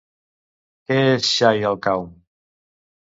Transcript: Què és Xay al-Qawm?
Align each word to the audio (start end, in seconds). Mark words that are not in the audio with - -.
Què 0.87 0.97
és 1.17 1.29
Xay 1.35 1.67
al-Qawm? 1.73 2.09